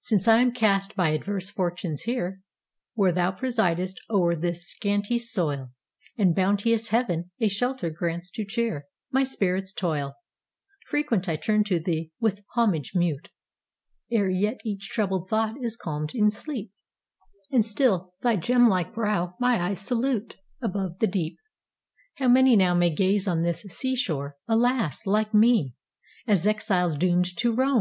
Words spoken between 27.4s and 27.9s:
roam!